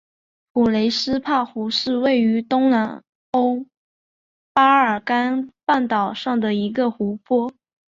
[0.51, 3.03] 普雷斯帕湖是位于东南
[3.33, 3.67] 欧
[4.51, 7.53] 巴尔干半岛上的一个湖泊。